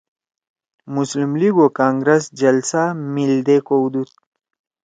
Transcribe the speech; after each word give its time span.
مسلم 0.95 1.31
لیگ 1.39 1.55
او 1.61 1.67
کانگرس 1.77 2.23
جلسہ 2.39 2.83
میِلدے 3.13 3.57
کؤدُود 3.67 4.09